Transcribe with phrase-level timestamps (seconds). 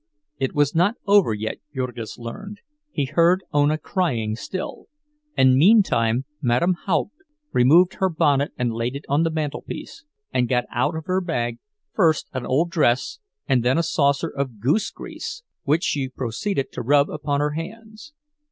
[0.39, 4.87] It was not over yet, Jurgis learned—he heard Ona crying still;
[5.37, 7.13] and meantime Madame Haupt
[7.53, 10.03] removed her bonnet and laid it on the mantelpiece,
[10.33, 11.59] and got out of her bag,
[11.93, 16.81] first an old dress and then a saucer of goose grease, which she proceeded to
[16.81, 18.11] rub upon her hands.